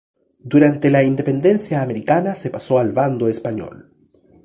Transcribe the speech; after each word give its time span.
Durante 0.53 0.89
la 0.89 1.03
independencia 1.03 1.83
americana 1.83 2.33
se 2.33 2.49
pasó 2.49 2.79
al 2.79 2.91
bando 2.91 3.27
español. 3.27 3.93